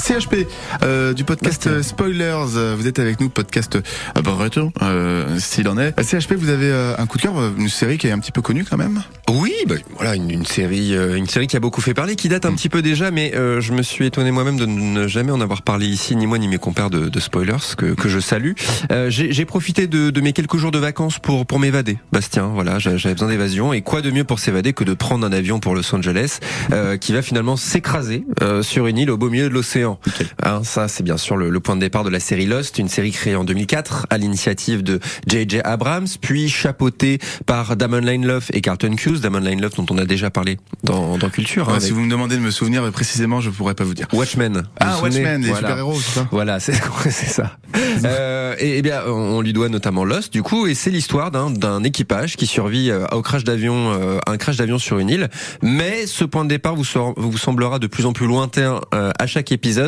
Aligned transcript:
CHP 0.00 0.46
euh, 0.82 1.12
du 1.12 1.24
podcast 1.24 1.82
Spoilers. 1.82 2.74
Vous 2.76 2.86
êtes 2.86 2.98
avec 2.98 3.20
nous, 3.20 3.28
podcast 3.28 3.76
euh, 3.76 4.22
bon 4.22 4.36
retour, 4.36 4.72
euh, 4.82 5.38
s'il 5.38 5.68
en 5.68 5.76
est. 5.78 5.94
CHP, 6.02 6.32
vous 6.34 6.48
avez 6.48 6.72
un 6.98 7.06
coup 7.06 7.18
de 7.18 7.22
cœur, 7.22 7.34
une 7.58 7.68
série 7.68 7.98
qui 7.98 8.06
est 8.06 8.10
un 8.10 8.18
petit 8.18 8.32
peu 8.32 8.40
connue 8.42 8.64
quand 8.64 8.76
même? 8.76 9.02
Oui, 9.30 9.52
bah, 9.66 9.74
voilà 9.96 10.14
une, 10.16 10.30
une 10.30 10.46
série, 10.46 10.94
une 10.94 11.26
série 11.28 11.46
qui 11.46 11.56
a 11.56 11.60
beaucoup 11.60 11.80
fait 11.80 11.94
parler, 11.94 12.16
qui 12.16 12.28
date 12.28 12.46
un 12.46 12.52
petit 12.52 12.68
peu 12.68 12.82
déjà, 12.82 13.10
mais 13.10 13.32
je 13.34 13.72
me 13.72 13.82
suis 13.82 14.06
étonné 14.06 14.30
moi-même 14.30 14.56
de 14.56 14.66
ne 14.66 15.06
jamais 15.06 15.32
en 15.32 15.40
avoir 15.40 15.62
parlé 15.62 15.86
ici, 15.86 16.16
ni 16.16 16.26
moi 16.26 16.38
ni 16.38 16.48
mes 16.48 16.58
compères 16.58 16.90
de, 16.90 17.08
de 17.08 17.20
Spoilers, 17.20 17.74
que, 17.76 17.94
que 17.94 18.08
je 18.08 18.18
salue. 18.20 18.52
J'ai 19.08 19.44
profité 19.44 19.86
de, 19.86 20.10
de 20.10 20.20
mes 20.20 20.32
quelques 20.32 20.56
jours 20.56 20.70
de 20.70 20.78
vacances 20.78 21.18
pour 21.18 21.46
pour 21.46 21.58
m'évader, 21.58 21.98
Bastien. 22.12 22.46
Voilà, 22.54 22.78
j'a- 22.78 22.96
j'avais 22.96 23.14
besoin 23.14 23.28
d'évasion, 23.28 23.72
et 23.72 23.82
quoi 23.82 24.00
de 24.02 24.10
mieux 24.10 24.24
pour 24.24 24.38
s'évader 24.38 24.72
que 24.72 24.84
de 24.84 24.94
prendre 24.94 25.26
un 25.26 25.32
avion 25.32 25.60
pour 25.60 25.74
Los 25.74 25.94
Angeles, 25.94 26.38
qui 27.00 27.12
va 27.12 27.22
finalement 27.22 27.56
s'écraser 27.56 28.24
sur 28.62 28.86
une 28.86 28.98
île 28.98 29.10
au 29.10 29.16
beau 29.18 29.28
milieu 29.30 29.48
de 29.48 29.54
l'océan. 29.54 29.89
Hein, 30.42 30.60
ça, 30.64 30.88
c'est 30.88 31.02
bien 31.02 31.16
sûr 31.16 31.36
le, 31.36 31.50
le 31.50 31.60
point 31.60 31.76
de 31.76 31.80
départ 31.80 32.04
de 32.04 32.10
la 32.10 32.20
série 32.20 32.46
Lost, 32.46 32.78
une 32.78 32.88
série 32.88 33.10
créée 33.12 33.34
en 33.36 33.44
2004 33.44 34.06
à 34.10 34.18
l'initiative 34.18 34.82
de 34.82 35.00
J.J. 35.26 35.60
Abrams, 35.64 36.06
puis 36.20 36.48
chapeautée 36.48 37.18
par 37.46 37.76
Damon 37.76 38.00
Lindelof 38.00 38.50
et 38.52 38.60
Carlton 38.60 38.94
Cuse. 38.96 39.20
Damon 39.20 39.40
Lindelof 39.40 39.74
dont 39.76 39.86
on 39.90 39.98
a 39.98 40.04
déjà 40.04 40.30
parlé 40.30 40.58
dans, 40.84 41.16
dans 41.18 41.30
Culture. 41.30 41.68
hein, 41.68 41.74
Ouais, 41.74 41.80
si 41.80 41.86
avec 41.86 41.94
vous 41.96 42.00
me 42.04 42.10
demandez 42.10 42.36
de 42.36 42.40
me 42.40 42.50
souvenir 42.50 42.88
précisément, 42.92 43.40
je 43.40 43.50
pourrais 43.50 43.74
pas 43.74 43.84
vous 43.84 43.94
dire. 43.94 44.06
Watchmen. 44.12 44.64
Ah, 44.78 44.96
vous 44.96 45.04
Watchmen, 45.04 45.42
les 45.42 45.48
Voilà. 45.48 45.68
super-héros, 45.68 46.00
c'est 46.00 46.12
ça 46.20 46.28
Voilà, 46.30 46.60
c'est 46.60 46.72
ça. 47.26 47.56
Euh, 48.04 48.54
et, 48.58 48.78
et 48.78 48.82
bien, 48.82 49.02
on 49.06 49.40
lui 49.40 49.52
doit 49.52 49.68
notamment 49.68 50.04
Lost, 50.04 50.32
du 50.32 50.42
coup, 50.42 50.66
et 50.66 50.74
c'est 50.74 50.90
l'histoire 50.90 51.30
d'un 51.30 51.82
équipage 51.84 52.36
qui 52.36 52.46
survit 52.46 52.90
euh, 52.90 53.06
au 53.12 53.22
crash 53.22 53.44
d'avion, 53.44 53.92
euh, 53.92 54.18
un 54.26 54.36
crash 54.36 54.56
d'avion 54.56 54.78
sur 54.78 54.98
une 54.98 55.08
île. 55.08 55.28
Mais 55.62 56.06
ce 56.06 56.24
point 56.24 56.44
de 56.44 56.48
départ 56.48 56.74
vous, 56.74 56.84
vous 57.16 57.38
semblera 57.38 57.78
de 57.78 57.86
plus 57.86 58.06
en 58.06 58.12
plus 58.12 58.26
lointain 58.26 58.80
euh, 58.94 59.10
à 59.18 59.26
chaque 59.26 59.52
épisode, 59.52 59.79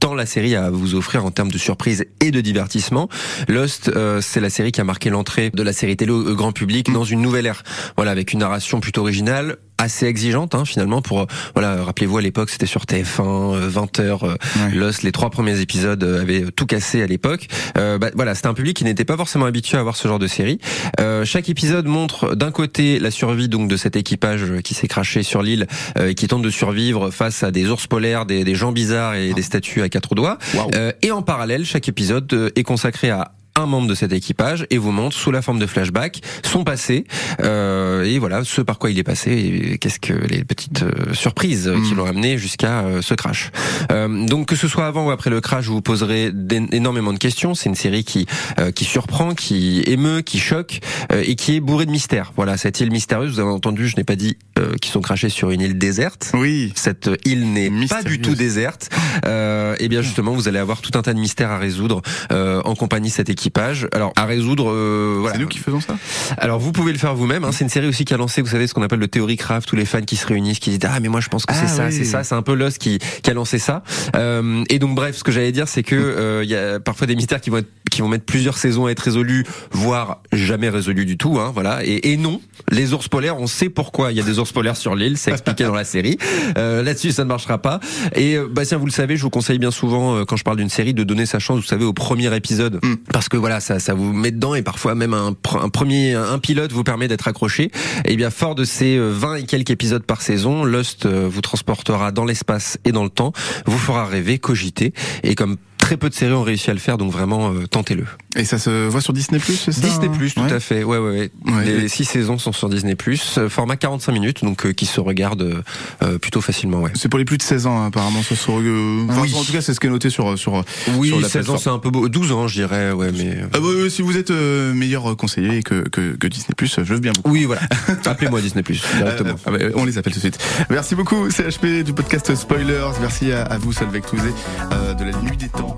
tant 0.00 0.14
la 0.14 0.26
série 0.26 0.54
à 0.54 0.70
vous 0.70 0.94
offrir 0.94 1.24
en 1.24 1.30
termes 1.30 1.50
de 1.50 1.58
surprise 1.58 2.04
et 2.20 2.30
de 2.30 2.40
divertissement. 2.40 3.08
Lost, 3.48 3.88
euh, 3.88 4.20
c'est 4.20 4.40
la 4.40 4.50
série 4.50 4.72
qui 4.72 4.80
a 4.80 4.84
marqué 4.84 5.10
l'entrée 5.10 5.50
de 5.50 5.62
la 5.62 5.72
série 5.72 5.96
télé 5.96 6.12
au 6.12 6.34
grand 6.34 6.52
public 6.52 6.92
dans 6.92 7.04
une 7.04 7.20
nouvelle 7.20 7.46
ère. 7.46 7.62
Voilà, 7.96 8.10
avec 8.10 8.32
une 8.32 8.40
narration 8.40 8.80
plutôt 8.80 9.02
originale, 9.02 9.58
assez 9.78 10.06
exigeante 10.06 10.54
hein, 10.54 10.64
finalement 10.64 11.02
pour 11.02 11.20
euh, 11.20 11.26
voilà 11.54 11.82
rappelez-vous 11.84 12.18
à 12.18 12.22
l'époque 12.22 12.50
c'était 12.50 12.66
sur 12.66 12.82
TF1 12.84 13.68
20h 13.68 14.18
Ouais. 14.58 14.74
Lost 14.74 15.02
les 15.02 15.12
trois 15.12 15.30
premiers 15.30 15.60
épisodes 15.60 16.02
euh, 16.02 16.22
avaient 16.22 16.44
tout 16.54 16.66
cassé 16.66 17.02
à 17.02 17.06
l'époque. 17.06 17.46
Euh, 17.76 17.98
bah, 17.98 18.10
voilà 18.14 18.34
c'était 18.34 18.48
un 18.48 18.54
public 18.54 18.76
qui 18.76 18.84
n'était 18.84 19.04
pas 19.04 19.16
forcément 19.16 19.46
habitué 19.46 19.78
à 19.78 19.82
voir 19.82 19.96
ce 19.96 20.08
genre 20.08 20.18
de 20.18 20.26
série. 20.26 20.58
Euh, 21.00 21.24
chaque 21.24 21.48
épisode 21.48 21.86
montre 21.86 22.34
d'un 22.34 22.50
côté 22.50 22.98
la 22.98 23.10
survie 23.10 23.48
donc 23.48 23.68
de 23.68 23.76
cet 23.76 23.96
équipage 23.96 24.44
qui 24.64 24.74
s'est 24.74 24.88
craché 24.88 25.22
sur 25.22 25.42
l'île 25.42 25.66
euh, 25.98 26.08
et 26.08 26.14
qui 26.14 26.26
tente 26.28 26.42
de 26.42 26.50
survivre 26.50 27.10
face 27.10 27.42
à 27.42 27.50
des 27.50 27.68
ours 27.70 27.86
polaires 27.86 28.26
des, 28.26 28.44
des 28.44 28.54
gens 28.54 28.72
bizarres 28.72 29.14
et 29.14 29.32
des 29.32 29.42
statues 29.42 29.82
à 29.82 29.88
quatre 29.88 30.14
doigts. 30.14 30.38
Euh, 30.74 30.92
et 31.02 31.10
en 31.10 31.22
parallèle, 31.22 31.64
chaque 31.64 31.88
épisode 31.88 32.32
euh, 32.32 32.50
est 32.56 32.62
consacré 32.62 33.10
à 33.10 33.32
un 33.58 33.66
membre 33.66 33.88
de 33.88 33.94
cet 33.94 34.12
équipage 34.12 34.66
et 34.70 34.78
vous 34.78 34.92
montre 34.92 35.16
sous 35.16 35.30
la 35.30 35.42
forme 35.42 35.58
de 35.58 35.66
flashback 35.66 36.20
son 36.44 36.64
passé 36.64 37.04
euh, 37.40 38.04
et 38.04 38.18
voilà 38.18 38.44
ce 38.44 38.60
par 38.60 38.78
quoi 38.78 38.90
il 38.90 38.98
est 38.98 39.02
passé 39.04 39.32
et 39.32 39.78
qu'est-ce 39.78 39.98
que 40.00 40.12
les 40.12 40.44
petites 40.44 40.82
euh, 40.82 41.12
surprises 41.12 41.68
euh, 41.68 41.76
qui 41.88 41.94
l'ont 41.94 42.06
amené 42.06 42.38
jusqu'à 42.38 42.80
euh, 42.80 43.02
ce 43.02 43.14
crash. 43.14 43.50
Euh, 43.92 44.26
donc 44.26 44.46
que 44.48 44.56
ce 44.56 44.68
soit 44.68 44.86
avant 44.86 45.06
ou 45.06 45.10
après 45.10 45.30
le 45.30 45.40
crash, 45.40 45.66
vous 45.66 45.82
poserai 45.82 46.30
d'é- 46.32 46.66
énormément 46.72 47.12
de 47.12 47.18
questions. 47.18 47.54
C'est 47.54 47.68
une 47.68 47.74
série 47.74 48.04
qui 48.04 48.26
euh, 48.58 48.70
qui 48.70 48.84
surprend, 48.84 49.34
qui 49.34 49.82
émeut, 49.86 50.22
qui 50.22 50.38
choque 50.38 50.80
euh, 51.12 51.22
et 51.26 51.34
qui 51.34 51.56
est 51.56 51.60
bourrée 51.60 51.86
de 51.86 51.90
mystères. 51.90 52.32
Voilà 52.36 52.56
cette 52.56 52.80
île 52.80 52.90
mystérieuse. 52.90 53.34
Vous 53.34 53.40
avez 53.40 53.50
entendu, 53.50 53.88
je 53.88 53.96
n'ai 53.96 54.04
pas 54.04 54.16
dit 54.16 54.36
qu'ils 54.80 54.90
sont 54.90 55.00
crachés 55.00 55.28
sur 55.28 55.50
une 55.52 55.60
île 55.60 55.78
déserte 55.78 56.32
Oui. 56.34 56.72
cette 56.74 57.08
île 57.24 57.52
n'est 57.52 57.70
pas 57.86 58.02
du 58.02 58.20
tout 58.20 58.34
déserte. 58.34 58.90
Et 59.24 59.88
bien 59.88 60.02
justement, 60.02 60.32
vous 60.32 60.48
allez 60.48 60.58
avoir 60.58 60.80
tout 60.80 60.90
un 60.98 61.02
tas 61.02 61.14
de 61.14 61.20
mystères 61.20 61.50
à 61.50 61.58
résoudre 61.58 62.02
en 62.30 62.74
compagnie 62.74 63.08
de 63.08 63.14
cet 63.14 63.28
équipage. 63.48 63.88
Alors 63.92 64.12
à 64.16 64.24
résoudre, 64.26 64.70
euh, 64.70 65.16
voilà. 65.20 65.36
C'est 65.36 65.40
nous 65.42 65.48
qui 65.48 65.58
faisons 65.58 65.80
ça 65.80 65.96
Alors 66.36 66.58
vous 66.58 66.72
pouvez 66.72 66.92
le 66.92 66.98
faire 66.98 67.14
vous-même. 67.14 67.44
Hein. 67.44 67.50
C'est 67.52 67.64
une 67.64 67.70
série 67.70 67.86
aussi 67.86 68.04
qui 68.04 68.14
a 68.14 68.16
lancé, 68.16 68.42
vous 68.42 68.48
savez, 68.48 68.66
ce 68.66 68.74
qu'on 68.74 68.82
appelle 68.82 68.98
le 68.98 69.08
Theory 69.08 69.36
Craft, 69.36 69.68
tous 69.68 69.76
les 69.76 69.84
fans 69.84 70.02
qui 70.02 70.16
se 70.16 70.26
réunissent, 70.26 70.58
qui 70.58 70.70
disent 70.70 70.78
ah 70.90 71.00
mais 71.00 71.08
moi 71.08 71.20
je 71.20 71.28
pense 71.28 71.46
que 71.46 71.52
Ah, 71.56 71.60
c'est 71.60 71.68
ça, 71.74 71.86
oui. 71.86 71.92
c'est 71.92 72.04
ça. 72.04 72.24
C'est 72.24 72.34
un 72.34 72.42
peu 72.42 72.54
Lost 72.54 72.78
qui, 72.78 72.98
qui 73.22 73.30
a 73.30 73.34
lancé 73.34 73.58
ça. 73.58 73.82
Euh, 74.16 74.64
et 74.68 74.78
donc 74.78 74.94
bref, 74.94 75.16
ce 75.16 75.24
que 75.24 75.32
j'allais 75.32 75.52
dire, 75.52 75.68
c'est 75.68 75.82
que 75.82 75.96
euh, 75.96 76.44
il 76.44 76.50
y 76.50 76.56
a 76.56 76.80
parfois 76.80 77.06
des 77.06 77.16
mystères 77.16 77.40
qui 77.40 77.50
vont 77.50 77.58
être 77.58 77.68
qui 77.88 78.00
vont 78.02 78.08
mettre 78.08 78.24
plusieurs 78.24 78.56
saisons 78.58 78.86
à 78.86 78.90
être 78.90 79.00
résolus, 79.00 79.44
voire 79.70 80.22
jamais 80.32 80.68
résolus 80.68 81.04
du 81.06 81.16
tout. 81.16 81.38
Hein, 81.38 81.50
voilà. 81.54 81.84
Et, 81.84 82.12
et 82.12 82.16
non, 82.16 82.40
les 82.70 82.92
ours 82.92 83.08
polaires, 83.08 83.38
on 83.38 83.46
sait 83.46 83.68
pourquoi 83.68 84.12
il 84.12 84.16
y 84.18 84.20
a 84.20 84.24
des 84.24 84.38
ours 84.38 84.52
polaires 84.52 84.76
sur 84.76 84.94
l'île, 84.94 85.18
c'est 85.18 85.30
expliqué 85.30 85.64
dans 85.64 85.74
la 85.74 85.84
série. 85.84 86.18
Euh, 86.56 86.82
Là-dessus, 86.82 87.12
ça 87.12 87.24
ne 87.24 87.28
marchera 87.28 87.58
pas. 87.58 87.80
Et 88.14 88.36
euh, 88.36 88.46
Bastien, 88.48 88.78
vous 88.78 88.86
le 88.86 88.92
savez, 88.92 89.16
je 89.16 89.22
vous 89.22 89.30
conseille 89.30 89.58
bien 89.58 89.70
souvent 89.70 90.16
euh, 90.16 90.24
quand 90.24 90.36
je 90.36 90.44
parle 90.44 90.56
d'une 90.56 90.68
série 90.68 90.94
de 90.94 91.04
donner 91.04 91.26
sa 91.26 91.38
chance, 91.38 91.60
vous 91.60 91.66
savez, 91.66 91.84
au 91.84 91.92
premier 91.92 92.34
épisode, 92.34 92.78
Mm. 92.82 92.94
parce 93.12 93.28
que 93.28 93.36
voilà, 93.36 93.60
ça, 93.60 93.78
ça 93.78 93.94
vous 93.94 94.12
met 94.12 94.30
dedans 94.30 94.54
et 94.54 94.62
parfois 94.62 94.94
même 94.94 95.14
un, 95.14 95.34
un 95.60 95.68
premier, 95.68 96.14
un 96.14 96.38
pilote 96.38 96.72
vous 96.72 96.84
permet 96.84 97.08
d'être 97.08 97.28
accroché. 97.28 97.70
Et 98.04 98.16
bien, 98.16 98.30
fort 98.30 98.54
de 98.54 98.64
ces 98.64 98.96
euh, 98.96 99.10
20 99.12 99.34
et 99.36 99.42
quelques 99.44 99.70
épisodes 99.70 100.02
par 100.02 100.22
saison, 100.22 100.64
Lost 100.64 101.06
euh, 101.06 101.28
vous 101.30 101.40
transportera 101.40 102.12
dans 102.12 102.24
l'espace 102.24 102.78
et 102.84 102.92
dans 102.92 103.04
le 103.04 103.10
temps, 103.10 103.32
vous 103.66 103.78
fera 103.78 104.06
rêver, 104.06 104.38
cogiter, 104.38 104.92
et 105.22 105.34
comme 105.34 105.56
très 105.88 105.96
peu 105.96 106.08
de 106.10 106.14
séries 106.14 106.32
ont 106.34 106.42
réussi 106.42 106.70
à 106.70 106.74
le 106.74 106.78
faire, 106.80 106.98
donc 106.98 107.10
vraiment 107.12 107.50
euh, 107.50 107.66
tentez-le. 107.66 108.04
Et 108.36 108.44
ça 108.44 108.58
se 108.58 108.86
voit 108.88 109.00
sur 109.00 109.12
Disney 109.14 109.38
Plus, 109.40 109.54
c'est 109.56 109.72
ça 109.72 109.80
Disney 109.80 110.08
Plus, 110.10 110.34
tout 110.34 110.42
Ouais. 110.42 110.52
à 110.52 110.60
fait. 110.60 110.84
Ouais, 110.84 110.98
ouais, 110.98 111.30
ouais. 111.46 111.64
Les 111.64 111.88
six 111.88 112.04
saisons 112.04 112.36
sont 112.38 112.52
sur 112.52 112.68
Disney 112.68 112.94
Plus, 112.94 113.38
format 113.48 113.76
45 113.76 114.12
minutes, 114.12 114.44
donc 114.44 114.66
euh, 114.66 114.72
qui 114.72 114.84
se 114.86 115.00
regarde 115.00 115.42
euh, 115.42 115.62
euh, 116.02 116.18
plutôt 116.18 116.40
facilement, 116.40 116.80
ouais. 116.80 116.90
C'est 116.94 117.08
pour 117.08 117.18
les 117.18 117.24
plus 117.24 117.38
de 117.38 117.42
16 117.42 117.66
ans, 117.66 117.80
hein, 117.82 117.86
apparemment. 117.86 118.22
Ça 118.22 118.36
se... 118.36 118.50
euh, 118.50 119.06
enfin, 119.08 119.22
Oui. 119.22 119.34
En 119.34 119.42
tout 119.44 119.52
cas, 119.52 119.60
c'est 119.62 119.72
ce 119.74 119.80
qui 119.80 119.86
est 119.86 119.90
noté 119.90 120.10
sur. 120.10 120.38
sur 120.38 120.62
Oui, 120.96 121.08
sur 121.08 121.20
la 121.20 121.28
16 121.28 121.50
ans, 121.50 121.56
c'est 121.58 121.70
un 121.70 121.78
peu 121.78 121.90
beau. 121.90 122.08
12 122.08 122.32
ans, 122.32 122.46
je 122.48 122.54
dirais, 122.54 122.92
ouais, 122.92 123.10
mais. 123.12 123.36
euh, 123.36 123.46
Ah 123.54 123.58
bah, 123.60 123.66
euh, 123.68 123.88
si 123.88 124.02
vous 124.02 124.16
êtes 124.16 124.30
euh, 124.30 124.74
meilleur 124.74 125.16
conseiller 125.16 125.62
que, 125.62 125.88
que, 125.88 126.16
que 126.16 126.26
Disney 126.26 126.54
Plus, 126.56 126.74
je 126.76 126.82
veux 126.92 127.00
bien 127.00 127.12
vous. 127.24 127.30
Oui, 127.32 127.44
voilà. 127.44 127.62
Appelez-moi 128.04 128.40
Disney 128.42 128.62
Plus 128.62 128.82
directement. 128.96 129.30
Euh, 129.30 129.34
ah 129.46 129.50
bah, 129.52 129.58
on 129.74 129.84
les 129.86 129.96
appelle 129.98 130.12
tout 130.12 130.18
de 130.18 130.24
suite. 130.24 130.38
Merci 130.70 130.94
beaucoup 130.94 131.30
CHP 131.30 131.82
du 131.84 131.92
podcast 131.94 132.34
Spoilers. 132.34 132.90
Merci 133.00 133.32
à, 133.32 133.42
à 133.44 133.56
vous 133.58 133.72
Solveig 133.72 134.02
Touzé 134.02 134.30
euh, 134.72 134.92
de 134.94 135.04
la 135.04 135.12
Nuit 135.22 135.36
des 135.38 135.48
Temps, 135.48 135.77